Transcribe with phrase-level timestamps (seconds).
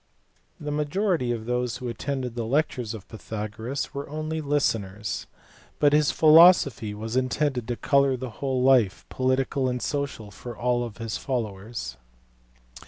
[0.01, 0.03] t
[0.61, 4.09] f ^ The majority of those who attended the lectures of Pytha s goras were
[4.09, 5.27] only "listeners";
[5.77, 10.89] but his philosophy was intended to colour the whole life, political and social, of all
[10.89, 11.97] his followers.